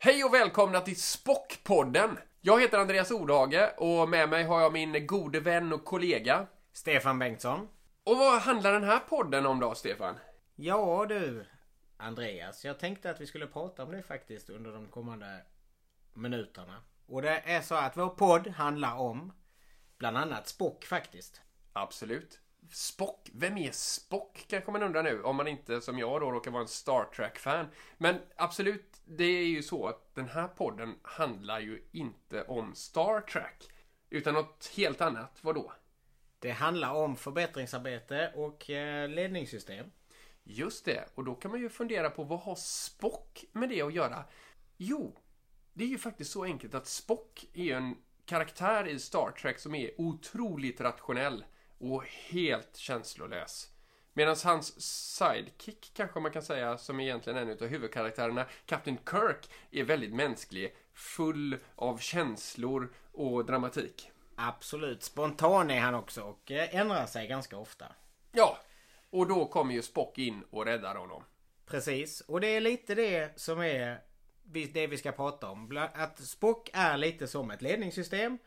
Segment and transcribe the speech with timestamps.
[0.00, 2.18] Hej och välkomna till Spockpodden!
[2.40, 6.46] Jag heter Andreas Ordhage och med mig har jag min gode vän och kollega.
[6.72, 7.68] Stefan Bengtsson.
[8.04, 10.14] Och vad handlar den här podden om då, Stefan?
[10.56, 11.46] Ja du,
[11.96, 12.64] Andreas.
[12.64, 15.40] Jag tänkte att vi skulle prata om det faktiskt under de kommande
[16.14, 16.82] minuterna.
[17.06, 19.32] Och det är så att vår podd handlar om
[19.96, 21.40] bland annat Spock faktiskt.
[21.72, 22.40] Absolut.
[22.70, 26.50] Spock, vem är Spock kanske man undrar nu, om man inte som jag då råkar
[26.50, 27.66] vara en Star Trek-fan.
[27.98, 33.20] Men absolut, det är ju så att den här podden handlar ju inte om Star
[33.20, 33.70] Trek,
[34.10, 35.38] utan något helt annat.
[35.40, 35.72] Vad då?
[36.38, 39.90] Det handlar om förbättringsarbete och eh, ledningssystem.
[40.44, 43.94] Just det, och då kan man ju fundera på vad har Spock med det att
[43.94, 44.24] göra?
[44.76, 45.18] Jo,
[45.72, 49.74] det är ju faktiskt så enkelt att Spock är en karaktär i Star Trek som
[49.74, 51.44] är otroligt rationell
[51.78, 53.68] och helt känslolös.
[54.12, 54.80] Medan hans
[55.16, 60.14] sidekick, kanske man kan säga, som egentligen är en av huvudkaraktärerna, Captain Kirk, är väldigt
[60.14, 64.10] mänsklig, full av känslor och dramatik.
[64.36, 65.02] Absolut.
[65.02, 67.86] Spontan är han också och eh, ändrar sig ganska ofta.
[68.32, 68.58] Ja,
[69.10, 71.22] och då kommer ju Spock in och räddar honom.
[71.66, 72.20] Precis.
[72.20, 74.00] Och det är lite det som är
[74.72, 75.88] det vi ska prata om.
[75.94, 78.38] Att Spock är lite som ett ledningssystem.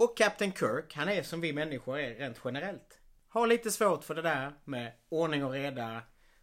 [0.00, 2.98] Och Captain Kirk, han är som vi människor är rent generellt.
[3.28, 6.02] Har lite svårt för det där med ordning och reda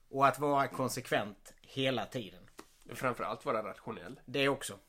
[0.10, 2.50] och att vara konsekvent hela tiden.
[2.94, 4.20] Framförallt vara rationell.
[4.26, 4.80] Det också.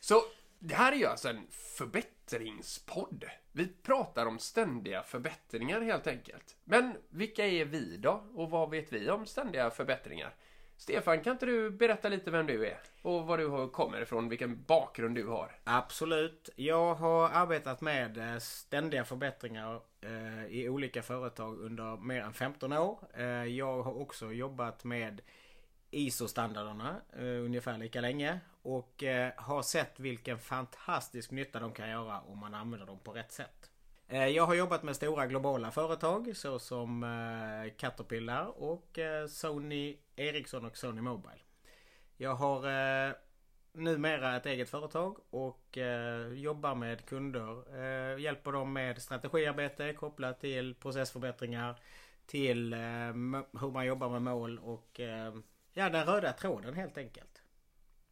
[0.00, 0.22] Så
[0.58, 3.24] det här är ju alltså en förbättringspodd.
[3.52, 6.56] Vi pratar om ständiga förbättringar helt enkelt.
[6.64, 8.24] Men vilka är vi då?
[8.34, 10.34] Och vad vet vi om ständiga förbättringar?
[10.82, 12.78] Stefan, kan inte du berätta lite vem du är?
[13.02, 15.56] Och var du kommer ifrån, vilken bakgrund du har?
[15.64, 16.50] Absolut.
[16.56, 22.72] Jag har arbetat med eh, ständiga förbättringar eh, i olika företag under mer än 15
[22.72, 22.98] år.
[23.14, 25.20] Eh, jag har också jobbat med
[25.90, 28.40] ISO-standarderna ungefär lika länge.
[28.62, 29.02] Och
[29.36, 33.70] har sett vilken fantastisk nytta de kan göra om man använder dem på rätt sätt.
[34.08, 40.64] Eh, jag har jobbat med stora globala företag såsom eh, Caterpillar och eh, Sony Ericsson
[40.64, 41.38] och Sony Mobile.
[42.16, 42.62] Jag har
[43.72, 45.78] numera ett eget företag och
[46.34, 47.78] jobbar med kunder.
[48.18, 51.80] Hjälper dem med strategiarbete kopplat till processförbättringar.
[52.26, 52.74] Till
[53.60, 55.00] hur man jobbar med mål och
[55.72, 57.31] ja, den röda tråden helt enkelt.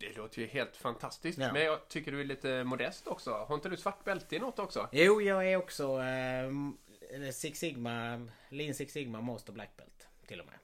[0.01, 1.39] Det låter ju helt fantastiskt.
[1.39, 1.53] Ja.
[1.53, 3.31] Men jag tycker du är lite modest också.
[3.31, 4.89] Har inte du svart bälte i något också?
[4.93, 10.47] Jo, jag är också eh, Six Sigma, Lean Six Sigma Master Black Belt till och
[10.47, 10.59] med.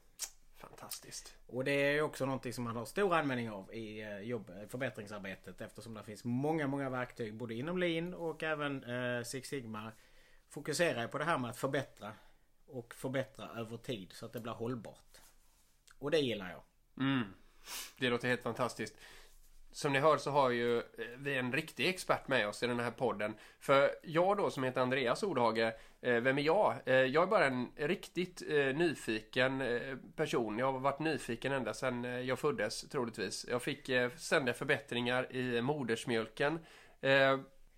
[0.56, 1.36] Fantastiskt.
[1.46, 5.60] Och det är också någonting som man har stor användning av i eh, jobb, förbättringsarbetet
[5.60, 9.92] eftersom det finns många, många verktyg både inom Lean och även eh, Six Sigma
[10.48, 12.12] fokuserar på det här med att förbättra
[12.66, 15.20] och förbättra över tid så att det blir hållbart.
[15.98, 16.62] Och det gillar jag.
[17.06, 17.34] Mm.
[17.98, 18.94] Det låter helt fantastiskt.
[19.76, 20.82] Som ni hör så har ju eh,
[21.19, 23.34] vi en riktig expert med oss i den här podden.
[23.60, 26.75] För jag då som heter Andreas Odhage, eh, vem är jag?
[26.87, 28.42] Eh, jag är bara en riktigt
[28.75, 29.62] nyfiken
[30.16, 30.59] person.
[30.59, 33.47] Jag har varit nyfiken ända sedan jag föddes troligtvis.
[33.50, 36.58] Jag fick ständiga förbättringar i modersmjölken.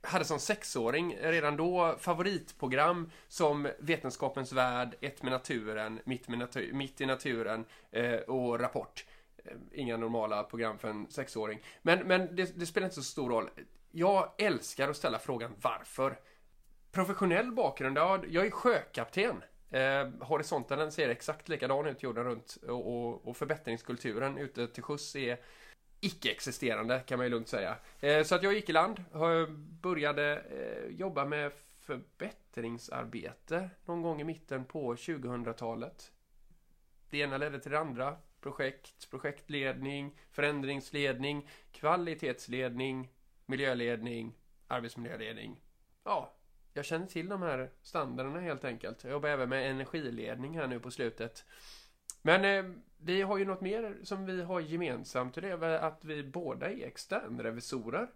[0.00, 6.72] Hade som sexåring redan då favoritprogram som Vetenskapens Värld, Ett med naturen, Mitt, med natu-
[6.72, 9.04] Mitt i naturen eh, och Rapport.
[9.50, 11.60] Eh, inga normala program för en sexåring.
[11.82, 13.50] Men, men det, det spelar inte så stor roll.
[13.90, 16.18] Jag älskar att ställa frågan varför.
[16.92, 19.42] Professionell bakgrund, ja, jag är sjökapten.
[19.70, 25.16] Eh, horisonten ser exakt likadan ut jorden runt och, och, och förbättringskulturen ute till sjöss
[25.16, 25.38] är
[26.00, 27.76] icke-existerande kan man ju lugnt säga.
[28.00, 29.04] Eh, så att jag gick i land,
[29.82, 36.12] började eh, jobba med förbättringsarbete någon gång i mitten på 2000-talet.
[37.10, 38.16] Det ena ledde till det andra.
[38.40, 43.12] Projekt, projektledning, förändringsledning, kvalitetsledning,
[43.46, 45.60] miljöledning, arbetsmiljöledning.
[46.04, 46.34] Ja,
[46.72, 49.04] jag känner till de här standarderna helt enkelt.
[49.04, 51.44] Jag jobbar även med energiledning här nu på slutet.
[52.22, 56.04] Men eh, vi har ju något mer som vi har gemensamt och det är att
[56.04, 58.10] vi båda är externrevisorer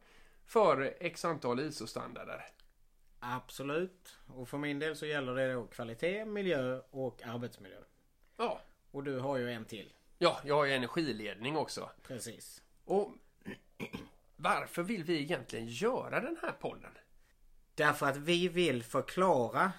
[0.44, 2.44] för x antal ISO-standarder.
[3.20, 4.18] Absolut.
[4.26, 7.78] Och för min del så gäller det då kvalitet, miljö och arbetsmiljö.
[8.36, 8.60] Ja,
[8.90, 9.92] Och du har ju en till.
[10.22, 11.90] Ja jag har ju energiledning också.
[12.02, 12.62] Precis.
[12.84, 13.14] Och
[14.36, 16.90] varför vill vi egentligen göra den här podden?
[17.74, 19.72] Därför att vi vill förklara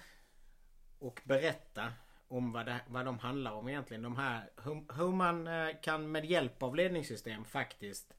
[0.99, 1.93] och berätta
[2.27, 4.03] om vad, det, vad de handlar om egentligen.
[4.03, 8.13] De här, hur, hur man eh, kan med hjälp av ledningssystem faktiskt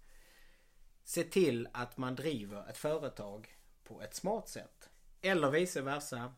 [1.02, 4.90] se till att man driver ett företag på ett smart sätt.
[5.20, 6.34] Eller vice versa.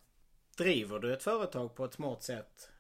[0.56, 2.70] Driver du ett företag på ett smart sätt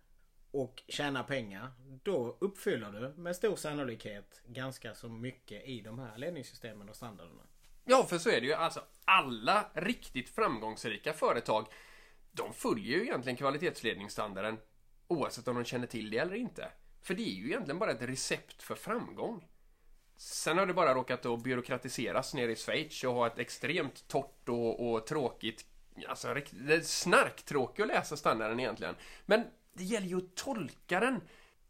[0.56, 1.70] och tjäna pengar.
[2.02, 7.42] Då uppfyller du med stor sannolikhet ganska så mycket i de här ledningssystemen och standarderna.
[7.84, 8.52] Ja, för så är det ju.
[8.52, 11.66] Alltså, alla riktigt framgångsrika företag,
[12.32, 14.58] de följer ju egentligen kvalitetsledningsstandarden
[15.08, 16.68] oavsett om de känner till det eller inte.
[17.02, 19.48] För det är ju egentligen bara ett recept för framgång.
[20.16, 24.48] Sen har det bara råkat att byråkratiseras nere i Schweiz och ha ett extremt torrt
[24.48, 25.64] och, och tråkigt
[26.08, 26.34] Alltså,
[26.82, 28.94] snarktråkigt att läsa standarden egentligen.
[29.26, 29.44] Men
[29.76, 31.20] det gäller ju att tolka den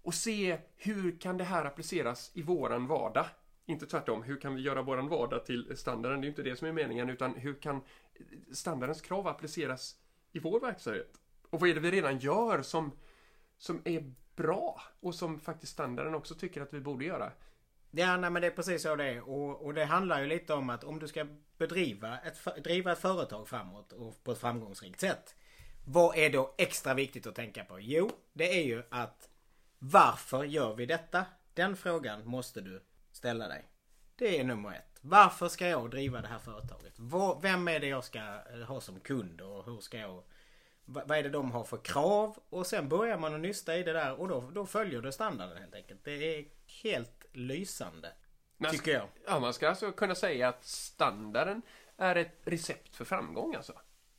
[0.02, 3.26] och se hur kan det här appliceras i våran vardag.
[3.66, 6.20] Inte tvärtom, hur kan vi göra våran vardag till standarden?
[6.20, 7.80] Det är ju inte det som är meningen, utan hur kan
[8.52, 9.96] standardens krav appliceras
[10.32, 11.20] i vår verksamhet?
[11.50, 12.92] Och vad är det vi redan gör som,
[13.58, 17.32] som är bra och som faktiskt standarden också tycker att vi borde göra?
[17.90, 19.28] Ja, nej, men det är precis så det är.
[19.28, 21.26] Och, och det handlar ju lite om att om du ska
[21.58, 25.34] bedriva ett, driva ett företag framåt och på ett framgångsrikt sätt.
[25.88, 27.80] Vad är då extra viktigt att tänka på?
[27.80, 29.28] Jo, det är ju att
[29.78, 31.24] varför gör vi detta?
[31.54, 33.64] Den frågan måste du ställa dig.
[34.16, 34.98] Det är nummer ett.
[35.00, 36.94] Varför ska jag driva det här företaget?
[37.42, 38.20] Vem är det jag ska
[38.68, 40.22] ha som kund och hur ska jag...
[40.84, 42.38] Vad är det de har för krav?
[42.48, 45.58] Och sen börjar man att nysta i det där och då, då följer du standarden
[45.58, 46.04] helt enkelt.
[46.04, 46.44] Det är
[46.82, 48.12] helt lysande.
[48.56, 49.08] Man tycker jag.
[49.26, 51.62] Ja, man ska alltså kunna säga att standarden
[51.96, 53.72] är ett recept för framgång alltså?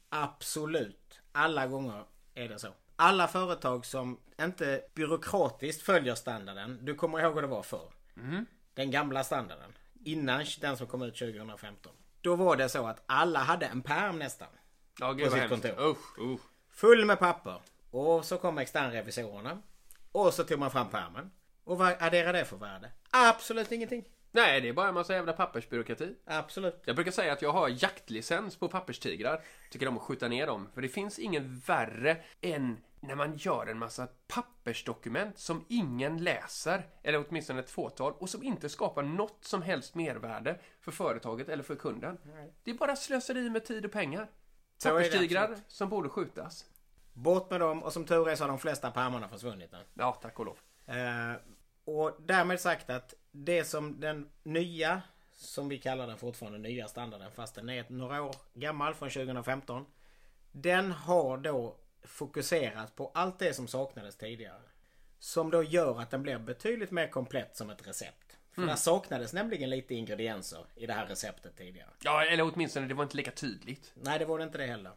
[0.10, 1.07] Absolut.
[1.38, 2.04] Alla gånger
[2.34, 2.68] är det så.
[2.96, 6.80] Alla företag som inte byråkratiskt följer standarden.
[6.82, 7.92] Du kommer ihåg hur det var förr.
[8.18, 8.46] Mm.
[8.74, 9.74] Den gamla standarden.
[10.04, 11.92] Innan den som kom ut 2015.
[12.22, 14.48] Då var det så att alla hade en pärm nästan.
[15.16, 15.90] Gud på sitt kontor.
[15.90, 16.42] Usch, usch.
[16.70, 17.62] Full med papper.
[17.92, 19.62] Och så kom externrevisorerna.
[20.12, 21.32] Och så tog man fram pärmen.
[21.64, 22.92] Och vad adderar det för värde?
[23.12, 24.06] Absolut ingenting.
[24.38, 26.16] Nej, det är bara en massa jävla pappersbyråkrati.
[26.26, 26.82] Absolut.
[26.86, 29.42] Jag brukar säga att jag har jaktlicens på papperstigrar.
[29.72, 30.70] Tycker om att skjuta ner dem.
[30.74, 36.88] För det finns inget värre än när man gör en massa pappersdokument som ingen läser,
[37.04, 41.64] eller åtminstone ett fåtal, och som inte skapar något som helst mervärde för företaget eller
[41.64, 42.18] för kunden.
[42.24, 42.54] Nej.
[42.64, 44.30] Det är bara slöseri med tid och pengar.
[44.84, 46.66] Papperstigrar som borde skjutas.
[47.14, 49.80] Bort med dem och som tur är så har de flesta pärmarna försvunnit nu.
[49.94, 50.58] Ja, tack och lov.
[50.86, 51.34] Eh,
[51.88, 55.02] och därmed sagt att det som den nya,
[55.32, 59.86] som vi kallar den fortfarande nya standarden fast den är några år gammal från 2015.
[60.52, 64.62] Den har då fokuserat på allt det som saknades tidigare.
[65.20, 68.38] Som då gör att den blir betydligt mer komplett som ett recept.
[68.52, 71.90] För där saknades nämligen lite ingredienser i det här receptet tidigare.
[72.04, 73.92] Ja, eller åtminstone det var inte lika tydligt.
[73.96, 74.92] Nej, det var det inte det heller.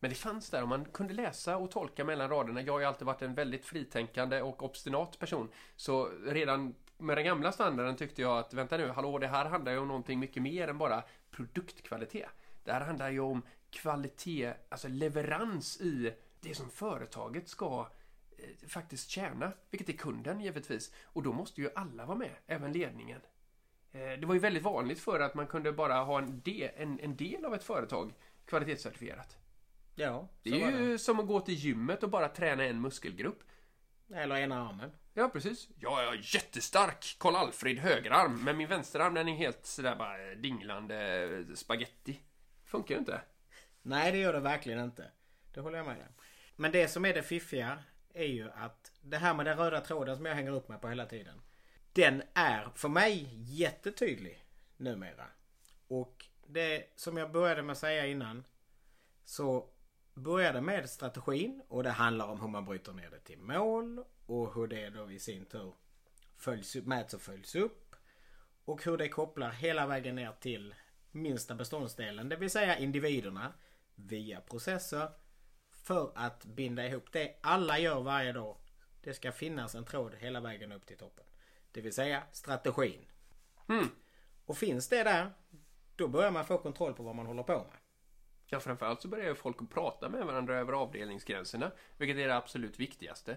[0.00, 2.62] Men det fanns där och man kunde läsa och tolka mellan raderna.
[2.62, 5.48] Jag har ju alltid varit en väldigt fritänkande och obstinat person.
[5.76, 9.72] Så redan med den gamla standarden tyckte jag att vänta nu, hallå det här handlar
[9.72, 12.28] ju om någonting mycket mer än bara produktkvalitet.
[12.64, 17.88] Det här handlar ju om kvalitet, alltså leverans i det som företaget ska
[18.38, 20.92] eh, faktiskt tjäna, vilket är kunden givetvis.
[21.04, 23.20] Och då måste ju alla vara med, även ledningen.
[23.92, 27.00] Eh, det var ju väldigt vanligt för att man kunde bara ha en del, en,
[27.00, 28.12] en del av ett företag
[28.46, 29.39] kvalitetscertifierat.
[29.94, 33.42] Ja, Det är ju som att gå till gymmet och bara träna en muskelgrupp.
[34.14, 34.92] Eller ena armen.
[35.14, 35.68] Ja, precis.
[35.78, 42.20] Jag är jättestark Karl-Alfred högerarm, men min vänsterarm den är helt sådär bara dinglande spaghetti.
[42.64, 43.20] Funkar ju inte.
[43.82, 45.10] Nej, det gör det verkligen inte.
[45.54, 46.14] Det håller jag med om.
[46.56, 47.78] Men det som är det fiffiga
[48.14, 50.88] är ju att det här med den röda tråden som jag hänger upp mig på
[50.88, 51.40] hela tiden.
[51.92, 54.44] Den är för mig jättetydlig
[54.76, 55.26] numera.
[55.88, 58.44] Och det som jag började med att säga innan.
[59.24, 59.68] Så
[60.20, 64.54] började med strategin och det handlar om hur man bryter ner det till mål och
[64.54, 65.74] hur det då i sin tur
[66.36, 67.96] följs mäts och följs upp.
[68.64, 70.74] Och hur det kopplar hela vägen ner till
[71.10, 73.52] minsta beståndsdelen, det vill säga individerna
[73.94, 75.08] via processer
[75.70, 78.56] för att binda ihop det alla gör varje dag.
[79.02, 81.24] Det ska finnas en tråd hela vägen upp till toppen.
[81.72, 83.06] Det vill säga strategin.
[83.66, 83.88] Hmm.
[84.46, 85.30] Och finns det där,
[85.96, 87.79] då börjar man få kontroll på vad man håller på med.
[88.52, 92.36] Ja, framförallt så börjar ju folk att prata med varandra över avdelningsgränserna, vilket är det
[92.36, 93.36] absolut viktigaste.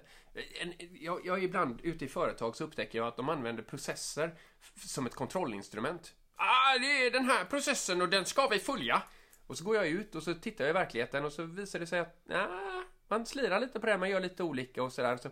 [0.61, 4.35] En, jag, jag ibland ute i företag så upptäcker jag att de använder processer
[4.75, 6.13] som ett kontrollinstrument.
[6.35, 9.01] Ah, det är den här processen och den ska vi följa.
[9.47, 11.87] Och så går jag ut och så tittar jag i verkligheten och så visar det
[11.87, 15.17] sig att ah, man slirar lite på det, man gör lite olika och sådär.
[15.17, 15.29] Så,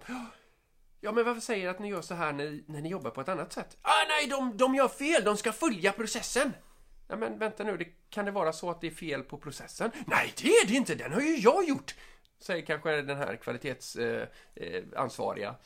[0.99, 3.29] ja, men varför säger att ni gör så här när, när ni jobbar på ett
[3.29, 3.77] annat sätt?
[3.81, 6.53] Ah, nej, de, de gör fel, de ska följa processen.
[7.11, 9.91] Ja, men vänta nu, det, kan det vara så att det är fel på processen?
[10.05, 11.95] Nej, det är det inte, den har ju jag gjort!
[12.39, 15.47] Säger kanske den här kvalitetsansvariga.
[15.47, 15.59] Eh, eh,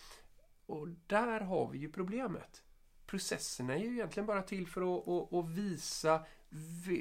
[0.65, 2.61] och där har vi ju problemet.
[3.05, 6.25] processerna är ju egentligen bara till för att, att, att visa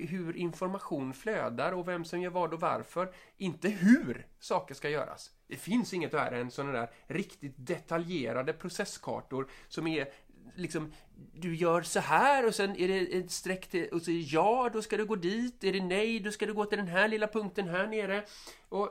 [0.09, 3.15] hur information flödar och vem som gör vad och varför.
[3.37, 5.31] Inte hur saker ska göras.
[5.47, 10.09] Det finns inget värre än sådana där riktigt detaljerade processkartor som är
[10.55, 10.93] liksom
[11.33, 14.21] du gör så här och sen är det ett streck till, och så är det
[14.21, 15.65] ja, då ska du gå dit.
[15.65, 18.25] Är det nej, då ska du gå till den här lilla punkten här nere.
[18.69, 18.91] Och,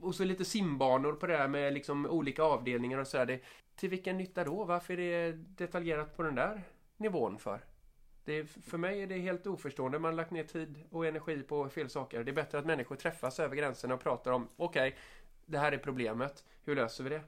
[0.00, 3.26] och så lite simbanor på det här med liksom olika avdelningar och sådär.
[3.26, 3.40] Det,
[3.76, 4.64] till vilken nytta då?
[4.64, 6.62] Varför är det detaljerat på den där
[6.96, 7.64] nivån för?
[8.24, 9.98] Det, för mig är det helt oförstående.
[9.98, 12.24] Man har lagt ner tid och energi på fel saker.
[12.24, 14.96] Det är bättre att människor träffas över gränserna och pratar om okej,
[15.46, 16.44] det här är problemet.
[16.64, 17.22] Hur löser vi det?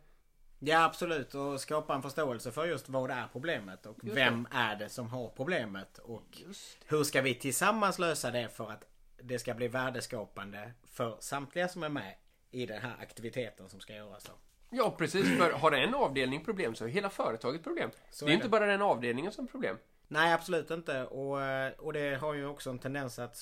[0.66, 4.76] Ja absolut och skapa en förståelse för just vad är problemet och Just vem är
[4.76, 6.42] det som har problemet och
[6.86, 8.84] hur ska vi tillsammans lösa det för att
[9.22, 12.14] det ska bli värdeskapande för samtliga som är med
[12.50, 14.24] i den här aktiviteten som ska göras.
[14.24, 14.32] Då.
[14.70, 15.38] Ja, precis.
[15.38, 17.90] För har en avdelning problem så är hela företaget problem.
[18.10, 18.50] Så det är är inte det.
[18.50, 19.76] bara den avdelningen som är problem.
[20.08, 21.38] Nej absolut inte och,
[21.78, 23.36] och det har ju också en tendens att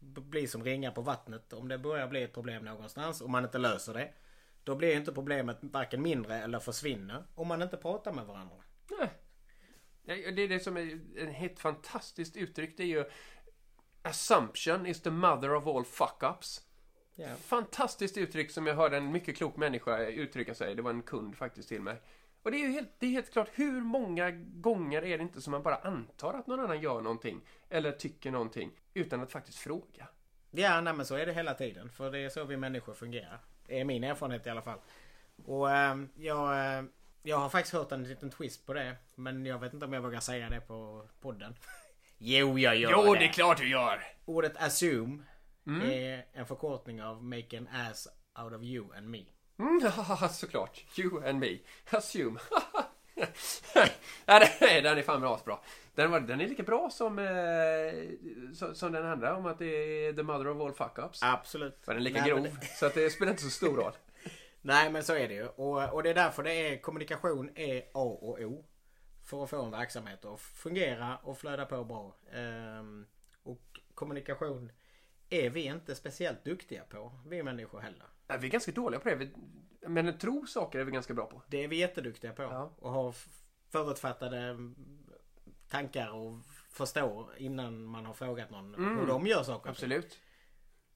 [0.00, 1.52] bli som ringar på vattnet.
[1.52, 4.12] Om det börjar bli ett problem någonstans och man inte löser det.
[4.70, 8.56] Då blir inte problemet varken mindre eller försvinner om man inte pratar med varandra.
[8.98, 9.10] Nej.
[10.04, 12.76] Det är det som är ett helt fantastiskt uttryck.
[12.76, 13.04] Det är ju
[14.02, 16.60] Assumption is the mother of all fuck-ups.
[17.14, 17.28] Ja.
[17.36, 20.74] Fantastiskt uttryck som jag hörde en mycket klok människa uttrycka sig.
[20.74, 22.02] Det var en kund faktiskt till mig.
[22.42, 25.40] Och det är ju helt, det är helt klart, hur många gånger är det inte
[25.40, 29.58] som man bara antar att någon annan gör någonting eller tycker någonting utan att faktiskt
[29.58, 30.08] fråga?
[30.50, 31.90] Ja, nej, men så är det hela tiden.
[31.90, 33.40] För det är så vi människor fungerar.
[33.70, 34.78] Det är min erfarenhet i alla fall.
[35.46, 36.84] Och eh, jag, eh,
[37.22, 38.96] jag har faktiskt hört en liten twist på det.
[39.14, 41.54] Men jag vet inte om jag vågar säga det på podden.
[42.18, 43.18] jo, jag gör Jo, det.
[43.20, 44.02] det är klart du gör!
[44.24, 45.22] Ordet assume
[45.66, 45.90] Mm.
[45.90, 48.08] är en förkortning av make an ass
[48.44, 49.24] out of you and me.
[49.58, 49.80] Mm,
[50.30, 50.84] såklart.
[50.98, 51.58] You and me.
[51.90, 52.40] Assume.
[54.26, 55.62] ja, det är, den är fan bra.
[55.94, 59.66] Den, var, den är lika bra som, eh, som, som den andra om att det
[60.06, 61.18] är the mother of all fuck-ups.
[61.22, 61.78] Absolut.
[61.86, 63.92] Men den är lika Nej, grov, men- så att det spelar inte så stor roll.
[64.62, 65.46] Nej men så är det ju.
[65.46, 68.64] Och, och det är därför det är kommunikation är A och O.
[69.24, 72.16] För att få en verksamhet att fungera och flöda på bra.
[72.32, 73.06] Ehm,
[73.42, 74.72] och kommunikation
[75.30, 77.12] är vi inte speciellt duktiga på.
[77.26, 78.06] Vi människor heller.
[78.26, 79.14] Nej, Vi är ganska dåliga på det.
[79.14, 79.30] Vi,
[79.80, 81.42] men tro saker är vi ganska bra på.
[81.48, 82.42] Det är vi jätteduktiga på.
[82.42, 82.72] Ja.
[82.78, 83.14] Och har
[83.68, 84.56] förutfattade
[85.70, 86.38] tankar och
[86.70, 88.98] förstår innan man har frågat någon Mm.
[88.98, 89.70] hur de gör saker.
[89.70, 90.18] Absolut.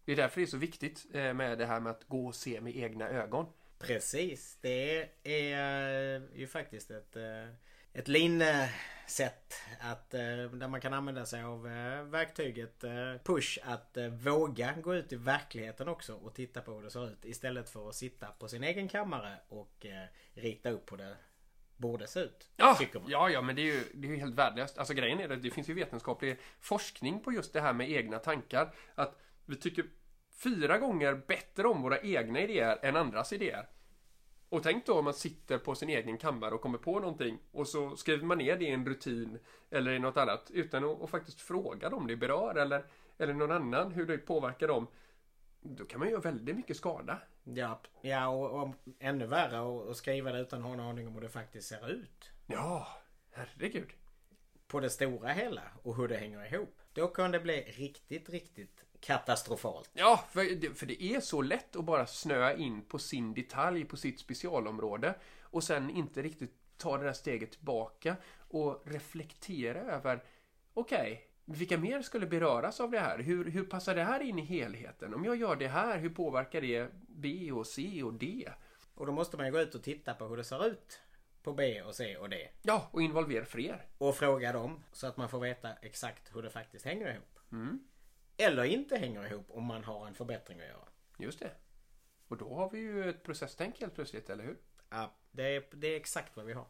[0.04, 2.34] Det är därför det är så viktigt eh, med det här med att gå och
[2.34, 3.46] se med egna ögon.
[3.78, 4.58] Precis.
[4.60, 7.48] Det är eh, ju faktiskt ett, eh,
[7.92, 11.62] ett linsätt att, där man kan använda sig av
[12.10, 12.84] verktyget
[13.24, 17.24] push att våga gå ut i verkligheten också och titta på hur det ser ut
[17.24, 19.86] istället för att sitta på sin egen kammare och
[20.34, 21.16] rita upp hur det
[21.88, 22.48] borde se ut.
[22.56, 24.78] Ja, ja, ja, men det är ju, det är ju helt värdelöst.
[24.78, 28.18] Alltså grejen är att det finns ju vetenskaplig forskning på just det här med egna
[28.18, 28.74] tankar.
[28.94, 29.84] Att vi tycker
[30.42, 33.68] fyra gånger bättre om våra egna idéer än andras idéer.
[34.48, 37.68] Och tänk då om man sitter på sin egen kammare och kommer på någonting och
[37.68, 39.38] så skriver man ner det i en rutin
[39.70, 42.84] eller i något annat utan att, att faktiskt fråga dem det berör eller,
[43.18, 44.86] eller någon annan hur det påverkar dem.
[45.66, 47.18] Då kan man göra väldigt mycket skada.
[47.44, 51.14] Ja, ja och, och ännu värre att skriva det utan att ha en aning om
[51.14, 52.30] hur det faktiskt ser ut.
[52.46, 52.88] Ja,
[53.30, 53.88] herregud.
[54.66, 56.78] På det stora hela och hur det hänger ihop.
[56.92, 59.90] Då kan det bli riktigt, riktigt katastrofalt.
[59.92, 63.84] Ja, för det, för det är så lätt att bara snöa in på sin detalj,
[63.84, 68.16] på sitt specialområde och sen inte riktigt ta det där steget tillbaka
[68.48, 70.24] och reflektera över
[70.74, 73.18] okej, vilka mer skulle beröras av det här?
[73.18, 75.14] Hur, hur passar det här in i helheten?
[75.14, 78.48] Om jag gör det här, hur påverkar det B och C och D?
[78.94, 81.00] Och då måste man ju gå ut och titta på hur det ser ut
[81.42, 82.48] på B och C och D.
[82.62, 83.86] Ja, och involvera fler.
[83.98, 87.38] Och fråga dem så att man får veta exakt hur det faktiskt hänger ihop.
[87.52, 87.80] Mm,
[88.36, 90.88] Eller inte hänger ihop om man har en förbättring att göra.
[91.18, 91.50] just det.
[92.28, 94.56] Och då har vi ju ett processtänk helt plötsligt, eller hur?
[94.90, 96.66] Ja, det är, det är exakt vad vi har.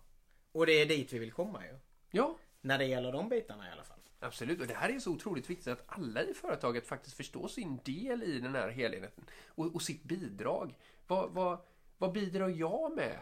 [0.53, 1.79] Och det är dit vi vill komma ju.
[2.11, 3.99] Ja, När det gäller de bitarna i alla fall.
[4.25, 7.81] Absolut, och det här är så otroligt viktigt att alla i företaget faktiskt förstår sin
[7.85, 10.79] del i den här helheten och, och sitt bidrag.
[11.07, 11.59] Vad, vad,
[11.99, 13.19] vad bidrar jag med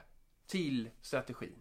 [0.47, 1.61] till strategin?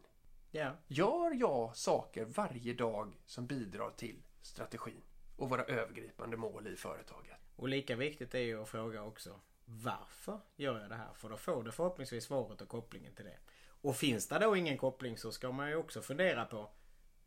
[0.52, 0.72] Ja.
[0.88, 5.02] Gör jag saker varje dag som bidrar till strategin
[5.38, 7.38] och våra övergripande mål i företaget?
[7.56, 11.14] Och lika viktigt är ju att fråga också varför gör jag det här?
[11.14, 13.38] För då får du förhoppningsvis svaret och kopplingen till det.
[13.82, 16.72] Och finns det då ingen koppling så ska man ju också fundera på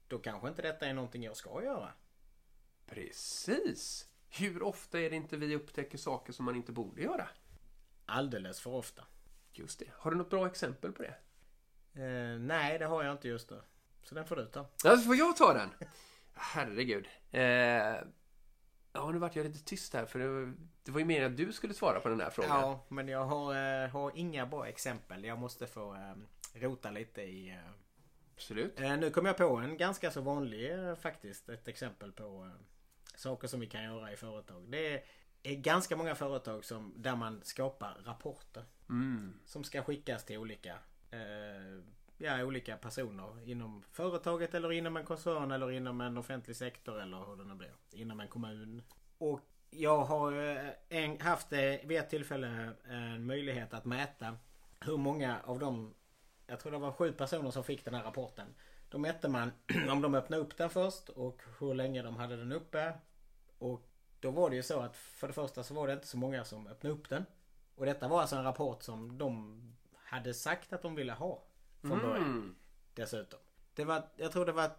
[0.09, 1.93] då kanske inte detta är någonting jag ska göra.
[2.87, 4.09] Precis!
[4.29, 7.29] Hur ofta är det inte vi upptäcker saker som man inte borde göra?
[8.07, 9.05] Alldeles för ofta.
[9.53, 9.87] Just det.
[9.97, 11.15] Har du något bra exempel på det?
[12.03, 13.61] Eh, nej, det har jag inte just nu.
[14.03, 14.67] Så den får du ta.
[14.85, 15.71] Ja, så får jag ta den?
[16.35, 17.09] Herregud.
[17.31, 17.43] Eh,
[18.93, 21.53] ja, nu vart jag lite tyst här för det, det var ju meningen att du
[21.53, 22.61] skulle svara på den här frågan.
[22.61, 25.25] Ja, men jag har, eh, har inga bra exempel.
[25.25, 26.15] Jag måste få eh,
[26.61, 27.51] rota lite i...
[27.51, 27.57] Eh,
[28.35, 28.81] Absolut.
[28.81, 31.49] Eh, nu kom jag på en ganska så vanlig faktiskt.
[31.49, 32.51] Ett exempel på
[33.17, 34.63] saker som vi kan göra i företag.
[34.69, 35.03] Det är,
[35.43, 38.65] är ganska många företag som, där man skapar rapporter.
[38.89, 39.35] Mm.
[39.45, 40.79] Som ska skickas till olika,
[41.11, 41.83] eh,
[42.19, 47.25] ja, olika personer inom företaget eller inom en koncern eller inom en offentlig sektor eller
[47.25, 47.73] hur det nu blir.
[47.93, 48.83] Inom en kommun.
[49.19, 49.41] Och
[49.71, 54.37] jag har eh, en, haft eh, vid ett tillfälle en möjlighet att mäta
[54.81, 55.95] hur många av de
[56.47, 58.55] jag tror det var sju personer som fick den här rapporten.
[58.95, 59.53] Då mätte man
[59.91, 62.93] om de öppnade upp den först och hur länge de hade den uppe.
[63.59, 63.89] Och
[64.21, 66.45] då var det ju så att för det första så var det inte så många
[66.45, 67.25] som öppnade upp den.
[67.75, 69.61] Och detta var alltså en rapport som de
[70.05, 71.43] hade sagt att de ville ha.
[71.81, 72.25] Från början.
[72.25, 72.55] Mm.
[72.95, 73.39] Dessutom.
[73.75, 74.71] Det var, jag tror det var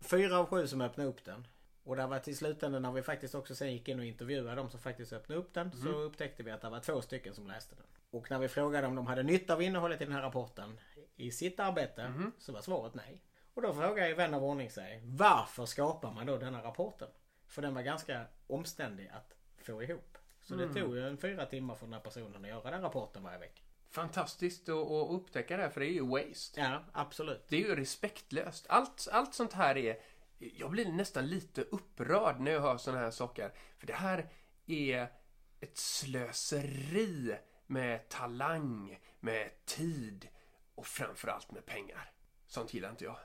[0.00, 1.46] fyra av sju som öppnade upp den.
[1.84, 4.70] Och det var till slutändan när vi faktiskt också sen gick in och intervjuade de
[4.70, 5.72] som faktiskt öppnade upp den.
[5.72, 7.86] Så upptäckte vi att det var två stycken som läste den.
[8.10, 10.80] Och när vi frågade om de hade nytta av innehållet i den här rapporten
[11.16, 13.22] i sitt arbete så var svaret nej.
[13.60, 17.08] Och då frågar ju vän av ordning sig varför skapar man då denna rapporten?
[17.46, 20.18] För den var ganska omständig att få ihop.
[20.40, 23.22] Så det tog ju en fyra timmar för den här personen att göra den rapporten
[23.22, 23.62] varje vecka.
[23.90, 26.60] Fantastiskt att, att upptäcka det här, för det är ju waste.
[26.60, 27.44] Ja, absolut.
[27.48, 28.66] Det är ju respektlöst.
[28.68, 30.00] Allt, allt sånt här är...
[30.38, 33.52] Jag blir nästan lite upprörd när jag hör såna här saker.
[33.78, 34.28] För det här
[34.66, 35.12] är
[35.60, 37.36] ett slöseri
[37.66, 40.28] med talang, med tid
[40.74, 42.12] och framförallt med pengar.
[42.46, 43.16] Sånt gillar inte jag.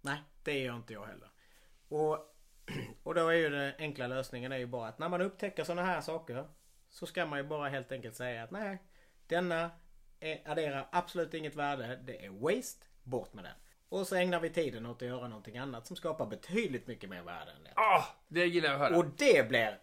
[0.00, 1.30] Nej, det gör inte jag heller.
[1.88, 2.18] Och,
[3.02, 5.82] och då är ju den enkla lösningen är ju bara att när man upptäcker sådana
[5.82, 6.48] här saker
[6.88, 8.78] så ska man ju bara helt enkelt säga att nej,
[9.26, 9.70] denna
[10.20, 12.00] är, adderar absolut inget värde.
[12.04, 12.86] Det är waste.
[13.02, 13.54] Bort med den.
[13.88, 17.22] Och så ägnar vi tiden åt att göra någonting annat som skapar betydligt mycket mer
[17.22, 17.72] värde än det.
[17.76, 18.98] Ah, det gillar jag att höra.
[18.98, 19.78] Och det blir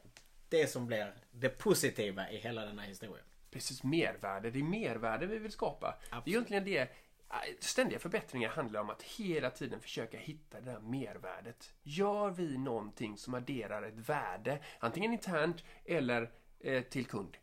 [0.49, 3.25] det som blir det positiva i hela den här historien.
[3.51, 4.51] Precis, mervärde.
[4.51, 5.97] Det är mervärde vi vill skapa.
[6.09, 6.89] Det är egentligen det.
[7.29, 11.73] Äh, ständiga förbättringar handlar om att hela tiden försöka hitta det där mervärdet.
[11.83, 17.37] Gör vi någonting som adderar ett värde, antingen internt eller eh, till kund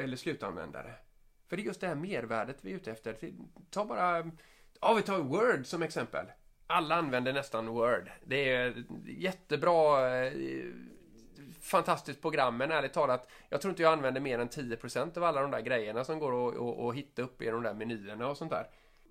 [0.00, 0.94] eller slutanvändare.
[1.46, 3.16] För det är just det här mervärdet vi är ute efter.
[3.70, 4.30] Ta bara,
[4.80, 6.26] ja vi tar Word som exempel.
[6.66, 8.10] Alla använder nästan Word.
[8.24, 10.64] Det är jättebra eh,
[11.60, 15.42] fantastiskt program, men ärligt talat, jag tror inte jag använder mer än 10% av alla
[15.42, 18.50] de där grejerna som går att, att hitta upp i de där menyerna och sånt
[18.50, 18.66] där.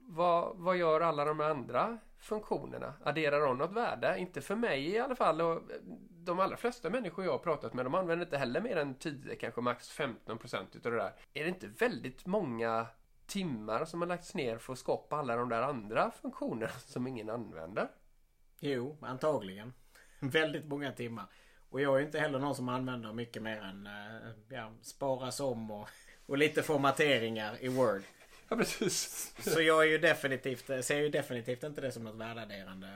[0.07, 2.93] Vad, vad gör alla de andra funktionerna?
[3.03, 4.15] Adderar de något värde?
[4.17, 5.41] Inte för mig i alla fall.
[5.41, 5.77] Och eh,
[6.09, 9.35] de allra flesta människor jag har pratat med, de använder inte heller mer än 10,
[9.35, 11.13] kanske max 15% utav det där.
[11.33, 12.87] Är det inte väldigt många
[13.25, 17.29] timmar som har lagts ner för att skapa alla de där andra funktionerna som ingen
[17.29, 17.87] använder?
[18.59, 19.73] Jo, antagligen.
[20.19, 21.25] Väldigt många timmar.
[21.69, 25.71] Och jag är inte heller någon som använder mycket mer än eh, ja, sparas om
[25.71, 25.89] och,
[26.25, 28.01] och lite formateringar i Word.
[28.53, 29.33] Ja, precis.
[29.39, 32.87] Så jag är ju definitivt, ser ju definitivt inte det som något värdeadderande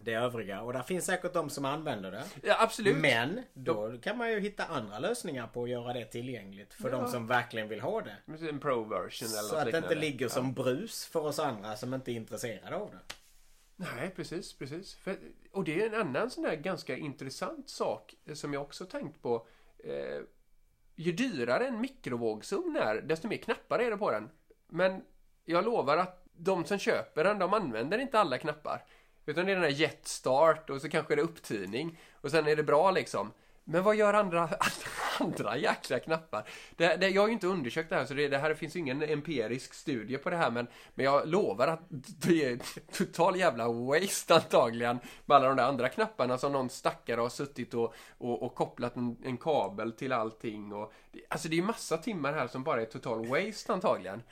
[0.00, 0.60] det övriga.
[0.62, 2.24] Och där finns säkert de som använder det.
[2.42, 2.96] Ja, absolut.
[2.96, 6.96] Men då kan man ju hitta andra lösningar på att göra det tillgängligt för Ja.
[6.96, 8.16] de som verkligen vill ha det.
[8.48, 12.12] En pro-version eller Så att det inte ligger som brus för oss andra som inte
[12.12, 13.14] är intresserade av det.
[13.76, 14.94] Nej, precis, precis.
[14.94, 15.16] För,
[15.52, 19.22] och det är en annan sån där ganska intressant sak eh, som jag också tänkt
[19.22, 19.46] på.
[19.84, 20.20] Eh,
[20.96, 24.30] ju dyrare en mikrovågsugn är, desto mer knappar är det på den.
[24.68, 25.02] Men
[25.44, 28.84] jag lovar att de som köper den, de använder inte alla knappar.
[29.26, 31.98] Utan det är den här jet start och så kanske det är upptining.
[32.12, 33.32] Och sen är det bra liksom.
[33.68, 34.48] Men vad gör andra,
[35.20, 36.48] andra jäkla knappar?
[36.76, 39.02] Det, det, jag har ju inte undersökt det här så det, det här finns ingen
[39.02, 41.80] empirisk studie på det här men, men jag lovar att
[42.26, 42.58] det är
[42.92, 47.74] total jävla waste antagligen med alla de där andra knapparna som någon stackare har suttit
[47.74, 50.72] och, och, och kopplat en, en kabel till allting.
[50.72, 50.92] Och,
[51.28, 54.22] alltså det är massa timmar här som bara är total waste antagligen.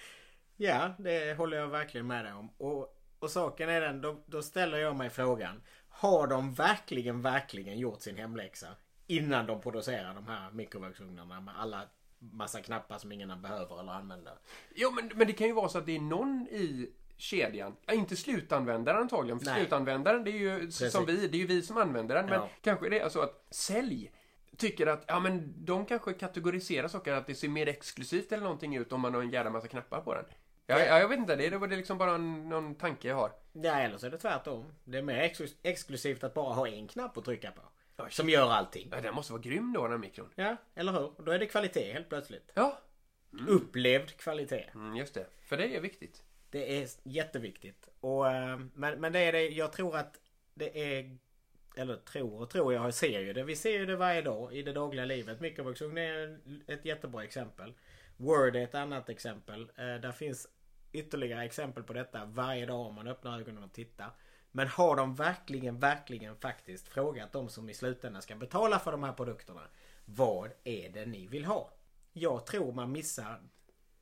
[0.57, 2.51] Ja, det håller jag verkligen med dig om.
[2.59, 5.63] Och, och saken är den, då, då ställer jag mig frågan.
[5.89, 8.69] Har de verkligen, verkligen gjort sin hemläxa?
[9.07, 11.83] Innan de producerar de här mikrovågsugnarna med alla
[12.19, 14.33] massa knappar som ingen behöver eller använder.
[14.75, 17.93] Jo, men, men det kan ju vara så att det är någon i kedjan, ja,
[17.93, 19.61] inte slutanvändaren antagligen, för Nej.
[19.61, 22.49] slutanvändaren det är ju som vi, det är ju vi som använder den, men Ja.
[22.61, 24.13] kanske det är så att sälj
[24.57, 28.77] tycker att, ja men de kanske kategoriserar saker att det ser mer exklusivt eller någonting
[28.77, 30.25] ut om man har en jävla massa knappar på den.
[30.67, 33.17] Ja, ja, jag vet inte, det, det var det liksom bara en, någon tanke jag
[33.17, 33.33] har.
[33.53, 34.73] Ja, eller så är det tvärtom.
[34.85, 37.63] Det är mer ex- exklusivt att bara ha en knapp att trycka på.
[37.97, 38.89] Ja, Som gör allting.
[38.93, 40.31] Ja, den måste vara grym då, den här mikron.
[40.35, 41.13] Ja, eller hur?
[41.25, 42.51] Då är det kvalitet helt plötsligt.
[42.55, 42.79] Ja,
[43.49, 44.65] Upplevd kvalitet.
[44.75, 45.27] mm, just det.
[45.43, 46.23] För det är viktigt.
[46.51, 47.89] Det är jätteviktigt.
[48.01, 50.21] Och, eh, men, men det är det, jag tror att
[50.55, 51.17] det är
[51.77, 53.43] eller tror och tror, jag ser ju det.
[53.45, 55.41] Vi ser ju det varje dag i det dagliga livet.
[55.41, 57.75] Mikrovågsugn är ett jättebra exempel.
[58.17, 59.63] Word är ett annat exempel.
[59.77, 60.49] Eh, där finns
[60.95, 64.11] ytterligare exempel på detta varje dag om man öppnar ögonen och tittar.
[64.53, 69.03] Men har de verkligen, verkligen faktiskt frågat de som i slutändan ska betala för de
[69.03, 69.69] här produkterna.
[70.05, 71.71] Vad är det ni vill ha?
[72.13, 73.43] Jag tror man missar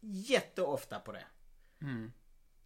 [0.00, 1.24] jätteofta på det.
[1.80, 2.12] Mm.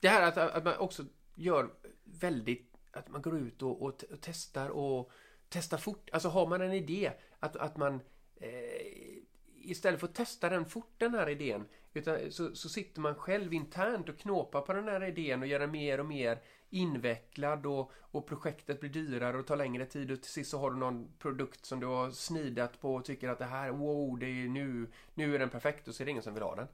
[0.01, 1.71] Det här att, att man också gör
[2.05, 5.13] väldigt, att man går ut och, och, och testar och
[5.49, 6.11] testar fort.
[6.13, 8.01] Alltså har man en idé, att, att man
[8.37, 9.17] eh,
[9.63, 13.53] istället för att testa den fort, den här idén, utan så, så sitter man själv
[13.53, 17.93] internt och knåpar på den här idén och gör den mer och mer invecklad och,
[18.01, 21.09] och projektet blir dyrare och tar längre tid och till sist så har du någon
[21.19, 24.93] produkt som du har snidat på och tycker att det här, wow, det är nu,
[25.15, 26.69] nu är den perfekt och så är det ingen som vill ha den.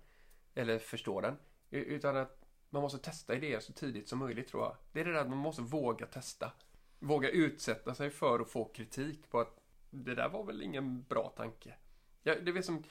[0.55, 1.37] Eller förstår den.
[1.71, 4.77] Utan att man måste testa idéer så tidigt som möjligt tror jag.
[4.93, 6.53] Det är det där att man måste våga testa.
[6.99, 11.33] Våga utsätta sig för att få kritik på att det där var väl ingen bra
[11.37, 11.75] tanke.
[12.23, 12.85] Ja, det är som,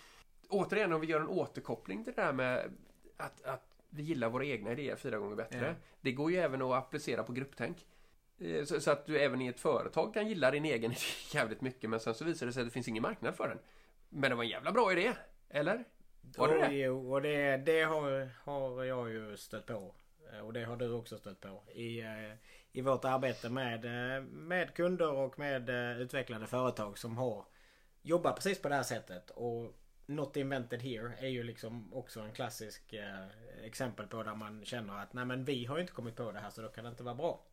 [0.52, 2.72] återigen om vi gör en återkoppling till det där med
[3.18, 5.66] att, att vi gillar våra egna idéer fyra gånger bättre.
[5.68, 5.74] Ja.
[6.02, 7.86] Det går ju även att applicera på grupptänk.
[8.40, 11.00] Eh, så, så, att du även i ett företag kan gilla din egen idé
[11.34, 13.60] jävligt mycket men sen så visar det sig att det finns ingen marknad för den.
[14.10, 15.14] Men det var en jävla bra idé.
[15.50, 15.84] Eller?
[16.38, 16.74] Var det det?
[16.74, 19.96] Jo, och det, det har, har jag ju stött på.
[20.34, 21.64] Eh, och det har du också stött på.
[21.74, 22.34] I, eh,
[22.72, 23.86] i vårt arbete med,
[24.26, 27.46] med kunder och med utvecklande företag som har
[28.02, 29.30] jobbat precis på det här sättet.
[29.30, 29.74] Och
[30.16, 33.26] Not invented here är ju liksom också en klassisk eh,
[33.64, 36.40] exempel på där man känner att nej men vi har ju inte kommit på det
[36.40, 37.46] här så då kan det inte vara bra.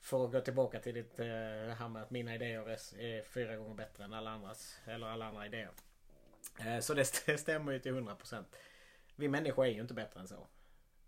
[0.00, 3.56] För att gå tillbaka till ditt eh, här med att mina idéer är, är fyra
[3.56, 4.78] gånger bättre än alla andras.
[4.84, 5.70] Eller alla andra idéer.
[6.60, 8.44] Eh, så det, det stämmer ju till 100%.
[9.16, 10.46] Vi människor är ju inte bättre än så.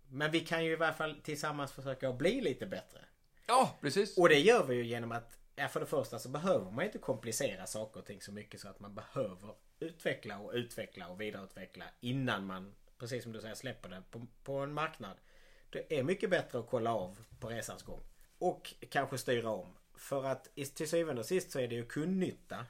[0.07, 2.99] Men vi kan ju i varje fall tillsammans försöka bli lite bättre.
[3.47, 4.17] Ja, precis.
[4.17, 6.97] Och det gör vi ju genom att Ja, för det första så behöver man inte
[6.97, 11.85] komplicera saker och ting så mycket så att man behöver utveckla och utveckla och vidareutveckla
[11.99, 15.17] innan man, precis som du säger, släpper det på, på en marknad.
[15.69, 18.01] Det är mycket bättre att kolla av på resans gång.
[18.37, 19.73] Och kanske styra om.
[19.95, 22.65] För att till syvende och sist så är det ju kundnytta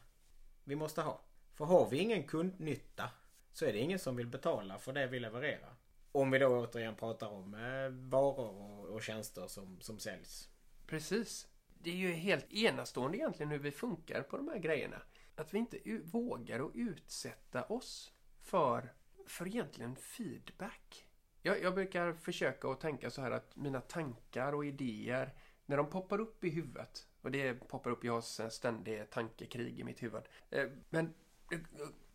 [0.63, 1.21] vi måste ha.
[1.53, 3.09] För har vi ingen kundnytta
[3.53, 5.73] så är det ingen som vill betala för det vi levererar.
[6.11, 10.49] Om vi då återigen pratar om eh, varor och, och tjänster som, som säljs.
[10.87, 11.47] Precis.
[11.73, 15.01] Det är ju helt enastående egentligen hur vi funkar på de här grejerna
[15.39, 18.93] att vi inte vågar att utsätta oss för,
[19.27, 21.05] för egentligen feedback.
[21.41, 25.33] Jag, jag brukar försöka att tänka så här att mina tankar och idéer,
[25.65, 29.83] när de poppar upp i huvudet, och det poppar upp, jag har ständigt tankekrig i
[29.83, 30.23] mitt huvud.
[30.49, 31.05] Eh, men
[31.51, 31.59] eh,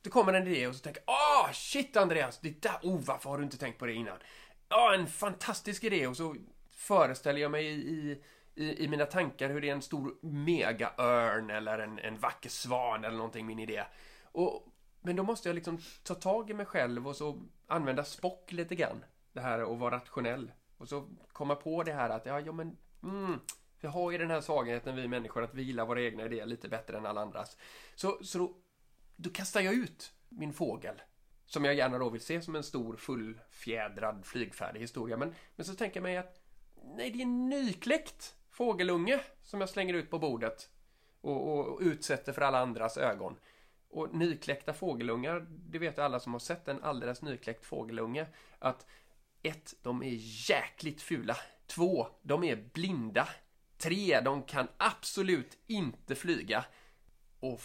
[0.03, 3.31] det kommer en idé och så tänker jag, ah shit Andreas, det där, oh varför
[3.31, 4.19] har du inte tänkt på det innan?
[4.69, 6.37] Ja, ah, en fantastisk idé och så
[6.71, 8.23] föreställer jag mig i,
[8.55, 13.05] i, i mina tankar hur det är en stor megaörn eller en, en vacker svan
[13.05, 13.85] eller någonting, min idé.
[14.23, 14.69] Och,
[15.01, 18.75] men då måste jag liksom ta tag i mig själv och så använda spock lite
[18.75, 19.05] grann.
[19.33, 20.53] Det här att vara rationell.
[20.79, 23.41] Och så komma på det här att, ja, ja men, mm,
[23.81, 26.69] vi har ju den här svagheten vi människor att vi gillar våra egna idéer lite
[26.69, 27.57] bättre än alla andras.
[27.95, 28.57] Så, så då,
[29.17, 31.03] då kastar jag ut min fågel.
[31.47, 35.17] Som jag gärna då vill se som en stor fullfjädrad flygfärdig historia.
[35.17, 36.41] Men, men så tänker jag mig att
[36.97, 40.69] nej, det är nykläckt fågelunge som jag slänger ut på bordet
[41.21, 43.37] och, och, utsätter för alla andras ögon.
[43.89, 48.27] Och nykläckta fågelungar, det vet alla som har sett en alldeles nykläckt fågelunge,
[48.59, 48.87] att
[49.43, 50.17] ett, de är
[50.51, 51.37] jäkligt fula.
[51.67, 53.29] Två, de är blinda.
[53.79, 56.65] Tre, de kan absolut inte flyga.
[57.41, 57.61] Och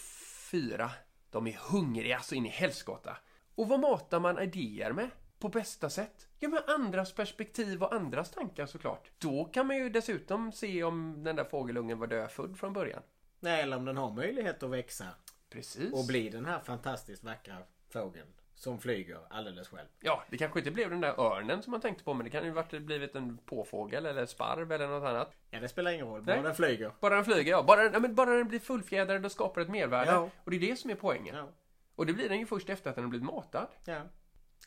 [0.52, 0.92] fyra,
[1.30, 3.18] de är hungriga så in i helskotta.
[3.56, 5.10] Och vad matar man idéer med?
[5.40, 6.28] På bästa sätt?
[6.40, 9.12] Ja, med andras perspektiv och andras tankar såklart.
[9.18, 13.02] Då kan man ju dessutom se om den där fågelungen var dödfödd från början.
[13.40, 15.06] Nej, eller om den har möjlighet att växa.
[15.50, 15.94] Precis.
[15.94, 17.56] Och bli den här fantastiskt vackra
[17.90, 18.28] fågeln.
[18.56, 19.88] Som flyger alldeles själv.
[20.00, 22.46] Ja, det kanske inte blev den där örnen som man tänkte på men det kan
[22.46, 25.32] ju varit blivit en påfågel eller sparv eller något annat.
[25.50, 26.22] Ja, det spelar ingen roll.
[26.22, 26.44] Bara Nej.
[26.44, 26.92] den flyger.
[27.00, 27.64] Bara den flyger, ja.
[27.64, 30.12] Bara, ja, men bara den blir fullfjädrad och skapar ett mervärde.
[30.12, 30.30] Ja.
[30.44, 31.36] Och det är det som är poängen.
[31.36, 31.50] Ja.
[31.96, 33.68] Och det blir den ju först efter att den har blivit matad.
[33.86, 34.02] Ja.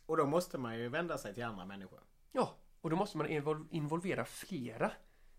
[0.06, 2.00] Och då måste man ju vända sig till andra människor.
[2.32, 3.28] Ja, och då måste man
[3.70, 4.92] involvera flera.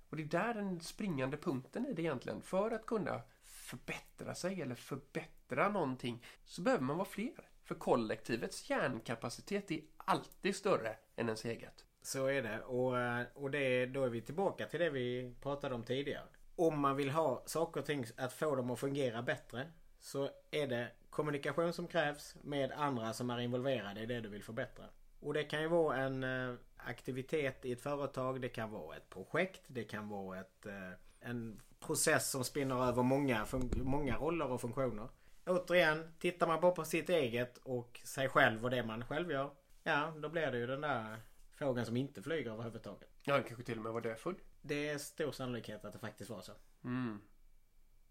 [0.09, 2.41] Och det är där den springande punkten är det egentligen.
[2.41, 7.49] För att kunna förbättra sig eller förbättra någonting så behöver man vara fler.
[7.63, 11.85] För kollektivets hjärnkapacitet är alltid större än ens eget.
[12.01, 12.61] Så är det.
[12.61, 16.27] Och, och det, då är vi tillbaka till det vi pratade om tidigare.
[16.55, 19.71] Om man vill ha saker och ting att få dem att fungera bättre
[20.03, 24.43] så är det kommunikation som krävs med andra som är involverade i det du vill
[24.43, 24.85] förbättra.
[25.19, 28.41] Och det kan ju vara en eh, aktivitet i ett företag.
[28.41, 29.61] Det kan vara ett projekt.
[29.67, 35.09] Det kan vara ett, eh, en process som spinner över många, många roller och funktioner.
[35.45, 39.51] Återigen, tittar man bara på sitt eget och sig själv och det man själv gör.
[39.83, 41.17] Ja, då blir det ju den där
[41.51, 43.09] fågeln som inte flyger överhuvudtaget.
[43.23, 44.35] Ja, kanske till och med var dödfull.
[44.61, 46.53] Det är stor sannolikhet att det faktiskt var så.
[46.83, 47.21] Mm.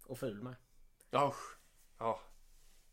[0.06, 0.54] Och ful med.
[1.12, 1.61] Usch.
[2.02, 2.20] Ja.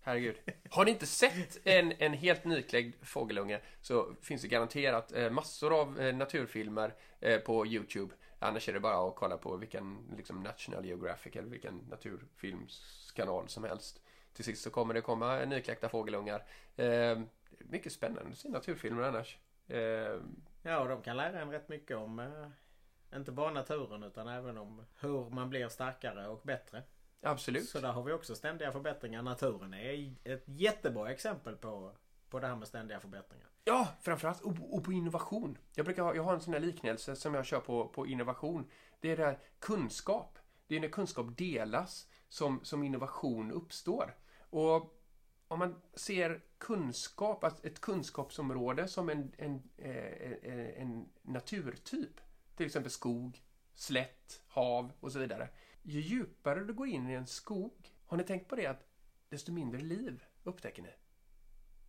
[0.02, 0.36] Herregud.
[0.70, 5.82] Har ni inte sett en, en helt nykläckt fågelunge så finns det garanterat eh, massor
[5.82, 8.14] av eh, naturfilmer eh, på Youtube.
[8.40, 13.64] Annars är det bara att kolla på vilken liksom, National Geographic eller vilken naturfilmskanal som
[13.64, 14.02] helst.
[14.34, 16.44] Till sist så kommer det komma nykläckta fågelungar.
[16.76, 17.20] Eh,
[17.60, 19.38] mycket spännande att se naturfilmer annars.
[19.68, 20.20] Eh,
[20.62, 24.58] Ja, och de kan lära en rätt mycket om eh, inte bara naturen utan även
[24.58, 26.84] om hur man blir starkare och bättre
[27.22, 27.70] absolut.
[27.70, 29.22] Så där har vi också ständiga förbättringar.
[29.22, 31.92] Naturen är ett jättebra exempel på,
[32.30, 33.48] på det här med ständiga förbättringar.
[33.64, 35.58] Ja, framförallt och, och på innovation.
[35.76, 38.70] Jag brukar ha, jag har en sån här liknelse som jag kör på, på innovation.
[39.00, 40.40] Det är där kunskap.
[40.68, 44.16] Det är när kunskap delas som, som innovation uppstår.
[44.50, 45.00] Och
[45.48, 52.22] om man ser kunskap, alltså ett kunskapsområde som en, en, eh, en naturtyp,
[52.56, 55.50] till exempel skog, slätt, hav och så vidare.
[55.84, 58.88] Ju djupare du går in i en skog, har ni tänkt på det att
[59.30, 60.94] desto mindre liv upptäcker ni?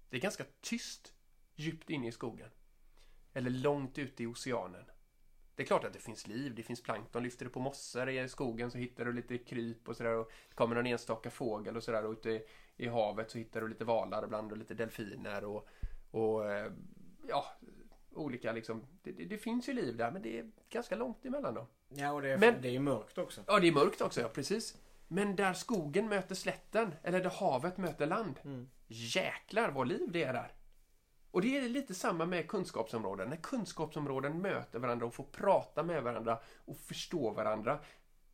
[0.09, 1.15] Det är ganska tyst
[1.55, 2.51] djupt inne i skogen.
[3.33, 4.85] Eller långt ute i oceanen.
[5.55, 7.23] Det är klart att det finns liv, det finns plankton.
[7.23, 10.15] Lyfter du på mossor i skogen så hittar du lite kryp och sådär.
[10.15, 12.05] Och det kommer någon enstaka fågel och sådär.
[12.05, 12.43] Och ute
[12.77, 15.69] i, havet så hittar du lite valar ibland och lite delfiner och,
[16.11, 16.73] och eh,
[17.29, 17.45] ja,
[18.13, 18.87] olika liksom.
[19.03, 21.67] Det, det, det finns ju liv där men det är ganska långt emellan dem.
[21.95, 23.45] Ja, och det är, Men- det är ju mörkt också.
[23.47, 24.77] Ja, det är mörkt också, ja precis.
[25.09, 28.41] Men där skogen möter slätten, eller där havet möter land.
[28.45, 28.71] Mm.
[28.87, 30.53] Jäklar vad liv det är där.
[31.31, 33.29] Och det är lite samma med kunskapsområden.
[33.29, 37.81] När kunskapsområden möter varandra och får prata med varandra och förstå varandra,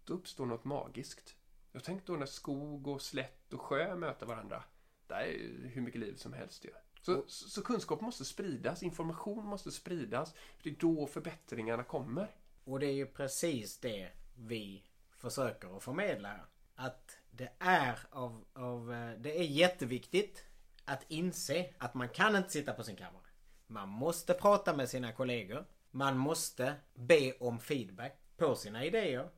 [0.04, 1.34] då uppstår något magiskt.
[1.72, 4.62] Jag tänkte då när skog och slätt och sjö möter varandra.
[5.06, 6.70] Där är ju hur mycket liv som helst ju.
[7.02, 10.34] Så, så, kunskap måste spridas, information måste spridas.
[10.62, 12.30] Det är då förbättringarna kommer.
[12.66, 16.28] Och det är ju precis det vi försöker att förmedla.
[16.28, 16.44] här.
[16.74, 20.44] Att det är av, av eh, det är jätteviktigt
[20.84, 23.22] att inse att man kan inte sitta på sin kammare.
[23.66, 25.64] Man måste prata med sina kollegor.
[25.90, 29.30] Man måste be om feedback på sina idéer.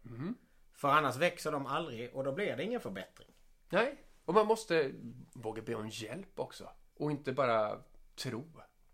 [0.72, 3.28] För annars växer de aldrig och då blir det ingen förbättring.
[3.68, 4.92] Nej, och man måste
[5.32, 6.70] våga be om hjälp också.
[6.94, 7.82] Och inte bara
[8.14, 8.44] tro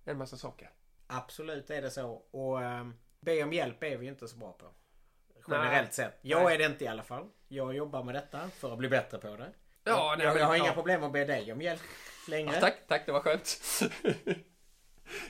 [0.05, 0.71] en massa saker.
[1.07, 2.11] Absolut är det så.
[2.31, 2.89] Och eh,
[3.25, 4.67] be om hjälp är vi inte så bra på.
[5.49, 5.93] Generellt Nej.
[5.93, 6.19] sett.
[6.23, 7.29] Jag är det inte i alla fall.
[7.49, 9.53] Jag jobbar med detta för att bli bättre på det.
[9.85, 10.73] Ja, nej, jag, jag har inga ja.
[10.73, 11.81] problem att be dig om hjälp
[12.29, 12.55] längre.
[12.55, 13.61] Ja, tack, tack, det var skönt.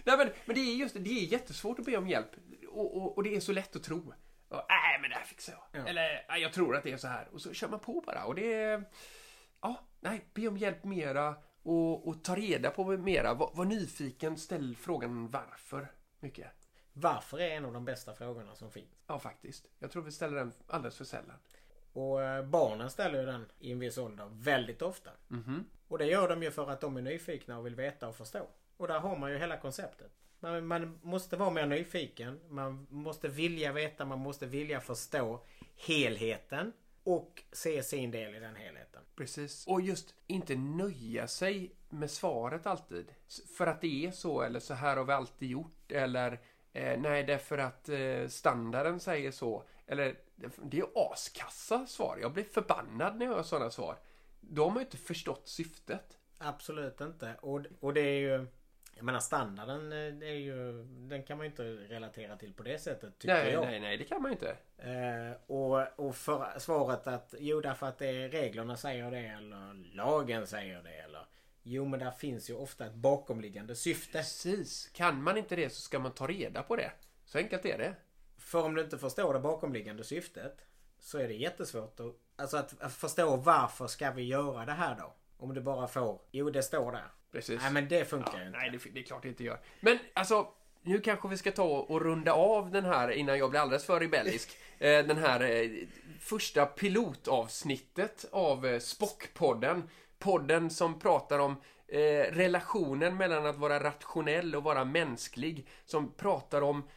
[0.04, 2.30] Nej, men, men det är just det, är jättesvårt att be om hjälp.
[2.68, 4.14] Och, och, och det är så lätt att tro.
[4.50, 5.80] Nej, men det här fixar jag.
[5.80, 5.88] Ja.
[5.88, 7.28] Eller, "Nej, jag tror att det är så här.
[7.32, 8.24] Och så kör man på bara.
[8.24, 8.84] Och det är...
[9.60, 11.34] Ja, nej, be om hjälp mera.
[11.62, 13.34] Och, och ta reda på mera.
[13.34, 15.92] Var, var nyfiken, ställ frågan varför.
[16.20, 16.46] Mycket.
[16.96, 19.04] Varför är en av de bästa frågorna som finns.
[19.06, 19.66] Ja, faktiskt.
[19.78, 21.36] Jag tror vi ställer den alldeles för sällan.
[21.92, 25.10] Och eh, barnen ställer ju den i en viss ålder väldigt ofta.
[25.28, 25.64] Mhm.
[25.88, 28.48] Och det gör de ju för att de är nyfikna och vill veta och förstå.
[28.76, 30.12] Och där har man ju hela konceptet.
[30.40, 32.40] Man, man måste vara mer nyfiken.
[32.48, 35.44] Man måste vilja veta, man måste vilja förstå
[35.76, 36.72] helheten.
[37.04, 39.02] Och se sin del i den helheten.
[39.16, 39.66] Precis.
[39.66, 43.06] Och just inte nöja sig med svaret alltid.
[43.56, 46.40] För att det är så, eller så här har vi alltid gjort, eller
[46.74, 49.64] eh, nej, det är för att eh, standarden säger så.
[49.86, 50.16] Eller
[50.62, 52.18] det är askassa svar.
[52.20, 53.96] Jag blir förbannad när jag hör sådana svar.
[54.40, 56.18] De har ju inte förstått syftet.
[56.38, 57.34] Absolut inte.
[57.40, 58.46] Och, och det är ju...
[58.96, 62.78] Jag menar standarden, eh, är ju, den kan man ju inte relatera till på det
[62.78, 63.64] sättet tycker Nej, jag.
[63.64, 64.56] nej, nej, det kan man ju inte.
[64.78, 69.94] Eh, och, och för svaret att jo därför att det är reglerna säger det eller
[69.94, 71.26] lagen säger det eller
[71.66, 74.18] Jo men där finns ju ofta ett bakomliggande syfte.
[74.18, 74.90] Precis.
[74.92, 76.90] Kan man inte det så ska man ta reda på det.
[77.24, 77.94] Så enkelt är det.
[78.38, 80.56] För om du inte förstår det bakomliggande syftet
[81.00, 85.14] så är det jättesvårt att, alltså att, förstå varför ska vi göra det här då?
[85.36, 87.08] Om du bara får, jo det står där.
[87.32, 87.60] Precis.
[87.62, 88.58] Nej men det funkar Ja, ju inte.
[88.58, 89.58] nej, det, det är klart det inte gör.
[89.80, 90.48] Men alltså,
[90.82, 94.00] nu kanske vi ska ta och runda av den här innan jag blir alldeles för
[94.00, 94.50] rebellisk.
[94.78, 95.70] Eh, den här eh,
[96.20, 99.82] första pilotavsnittet av eh, Spock-podden.
[100.24, 101.56] Podden som pratar om
[101.88, 101.98] eh,
[102.32, 105.68] relationen mellan att vara rationell och vara mänsklig.
[105.84, 106.88] Som pratar om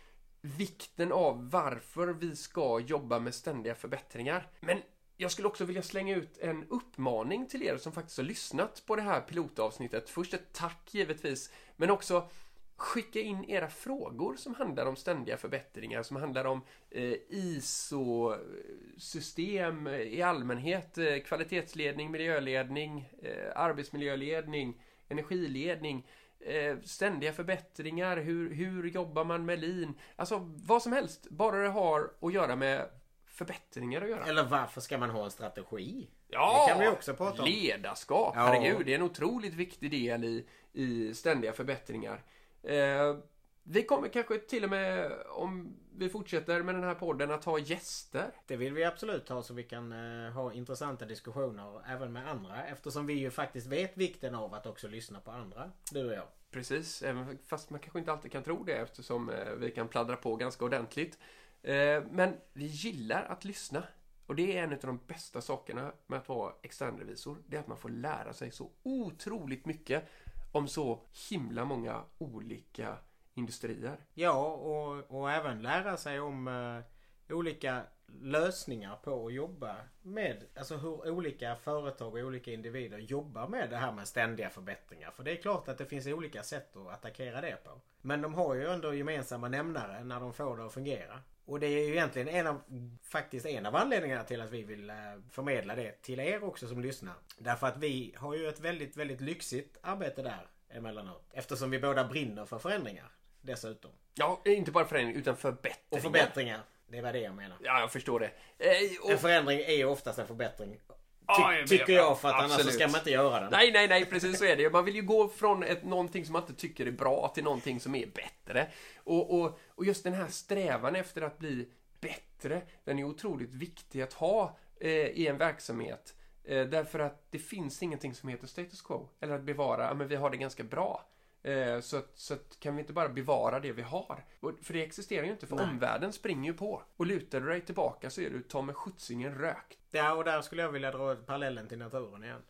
[0.41, 4.47] vikten av varför vi ska jobba med ständiga förbättringar.
[4.59, 4.77] Men
[5.17, 8.95] jag skulle också vilja slänga ut en uppmaning till er som faktiskt har lyssnat på
[8.95, 10.09] det här pilotavsnittet.
[10.09, 12.29] Först ett tack givetvis, men också
[12.77, 20.21] skicka in era frågor som handlar om ständiga förbättringar, som handlar om eh, ISO-system i
[20.21, 26.07] allmänhet, eh, kvalitetsledning, miljöledning, eh, arbetsmiljöledning, energiledning,
[26.39, 29.97] eh, ständiga förbättringar, hur, hur jobbar man med lean?
[30.15, 32.89] Alltså vad som helst, bara det har att göra med
[33.25, 34.25] förbättringar att göra.
[34.25, 36.09] Eller varför ska man ha en strategi?
[36.27, 37.49] Ja, Det kan vi också prata om.
[37.49, 38.33] ledarskap.
[38.35, 38.41] Ja.
[38.41, 42.23] Herregud, det är en otroligt viktig del i, i ständiga förbättringar.
[42.67, 43.17] Eh,
[43.63, 47.60] vi kommer kanske till och med, om vi fortsätter med den här podden, att ha
[47.60, 48.32] gäster.
[48.47, 52.65] Det vill vi absolut ha så vi kan eh, ha intressanta diskussioner även med andra.
[52.65, 55.71] Eftersom vi ju faktiskt vet vikten av att också lyssna på andra.
[55.91, 56.27] Du och jag.
[56.51, 60.15] Precis, även fast man kanske inte alltid kan tro det eftersom eh, vi kan pladdra
[60.15, 61.19] på ganska ordentligt.
[61.62, 63.84] Eh, men vi gillar att lyssna.
[64.25, 67.38] Och det är en av de bästa sakerna med att vara externrevisor.
[67.47, 70.10] Det är att man får lära sig så otroligt mycket
[70.57, 72.97] om så himla många olika
[73.33, 73.97] industrier.
[74.13, 77.83] Ja, och, och även lära sig om eh, olika
[78.21, 83.77] lösningar på att jobba med, alltså hur olika företag och olika individer jobbar med det
[83.77, 85.11] här med ständiga förbättringar.
[85.11, 87.81] För det är klart att det finns olika sätt att attackera det på.
[88.01, 91.21] Men de har ju ändå gemensamma nämnare när de får det att fungera.
[91.45, 92.61] Och det är ju egentligen en av,
[93.03, 94.95] faktiskt en av anledningarna till att vi vill eh,
[95.29, 97.13] förmedla det till er också som lyssnar.
[97.37, 101.29] Därför att vi har ju ett väldigt, väldigt lyxigt arbete där emellanåt.
[101.33, 103.91] Eftersom vi båda brinner för förändringar dessutom.
[104.15, 105.85] Ja, inte bara förändring utan förbättringar.
[105.89, 106.61] Och förbättringar.
[106.88, 107.58] Det var det jag menar.
[107.63, 108.32] Ja, jag förstår det.
[108.58, 108.71] Eh,
[109.04, 109.12] och...
[109.12, 110.71] En förändring är ju oftast en förbättring.
[110.71, 110.93] Ty-
[111.28, 112.73] Ja, jag tycker jag för att annars så Absolut.
[112.73, 113.50] ska man inte göra den.
[113.52, 114.69] Nej, nej, nej, precis så är det.
[114.69, 117.80] Man vill ju gå från ett, någonting som man inte tycker är bra till någonting
[117.80, 118.67] som är bättre.
[119.04, 121.69] Och, och, och just den här strävan efter att bli
[122.00, 126.15] bättre, den är otroligt viktig att ha eh, i en verksamhet.
[126.43, 129.10] Eh, därför att det finns ingenting som heter status quo.
[129.21, 131.06] Eller att bevara, ja men vi har det ganska bra.
[131.47, 134.25] Eh, så, att, så att kan vi inte bara bevara det vi har?
[134.39, 135.65] Och, för det existerar ju inte, för Nej.
[135.65, 136.83] omvärlden springer ju på.
[136.97, 139.77] Och lutar du dig tillbaka så är du ta med skjutsingen rökt.
[139.91, 142.41] Ja, och där skulle jag vilja dra parallellen till naturen igen.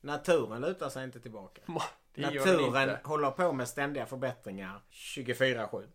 [0.00, 1.62] Naturen lutar sig inte tillbaka.
[2.14, 3.00] Naturen inte.
[3.04, 5.88] håller på med ständiga förbättringar 24-7.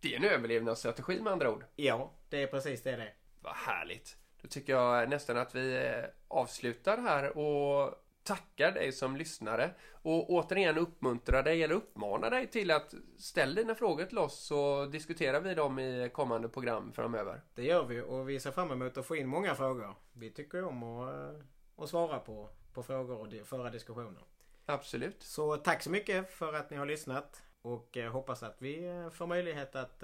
[0.00, 1.64] Det är en överlevnadsstrategi med andra ord.
[1.76, 3.14] Ja, det är precis det det är.
[3.40, 4.16] Vad härligt.
[4.42, 10.30] Då tycker jag nästan att vi eh, avslutar här och tackar dig som lyssnare och
[10.30, 15.40] återigen uppmuntrar dig eller uppmanar dig till att ställa dina frågor till oss så diskuterar
[15.40, 17.40] vi dem i kommande program framöver.
[17.54, 19.94] Det gör vi och vi ser fram emot att få in många frågor.
[20.12, 21.42] Vi tycker om att, eh,
[21.76, 24.22] att svara på, på frågor och föra diskussioner.
[24.66, 25.22] Absolut.
[25.22, 27.42] Så tack så mycket för att ni har lyssnat.
[27.62, 30.02] Och eh, hoppas att vi eh, får möjlighet att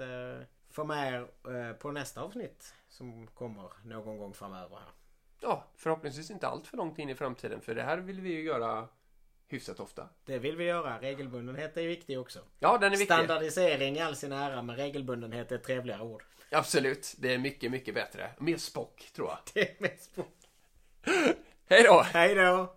[0.69, 2.73] få med er på nästa avsnitt.
[2.89, 4.98] Som kommer någon gång framöver här.
[5.41, 8.43] Ja, förhoppningsvis inte allt för långt in i framtiden för det här vill vi ju
[8.43, 8.87] göra
[9.47, 10.09] hyfsat ofta.
[10.25, 11.01] Det vill vi göra.
[11.01, 12.39] Regelbundenhet är viktig också.
[12.59, 13.05] Ja, den är viktig.
[13.05, 16.23] Standardisering i all sin ära men regelbundenhet är ett trevligare ord.
[16.51, 17.15] Absolut.
[17.17, 18.31] Det är mycket, mycket bättre.
[18.37, 19.37] Mer spock, tror jag.
[19.53, 20.25] Det är mest på.
[21.69, 22.01] Hej då!
[22.01, 22.75] Hej då!